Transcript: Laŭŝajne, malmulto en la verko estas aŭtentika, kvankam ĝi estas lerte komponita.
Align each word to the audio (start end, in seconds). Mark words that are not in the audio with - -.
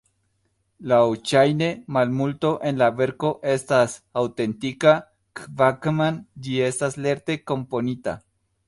Laŭŝajne, 0.91 1.67
malmulto 1.97 2.51
en 2.71 2.81
la 2.83 2.89
verko 3.03 3.31
estas 3.53 3.99
aŭtentika, 4.23 4.95
kvankam 5.43 6.03
ĝi 6.49 6.61
estas 6.73 7.01
lerte 7.09 7.43
komponita. 7.53 8.23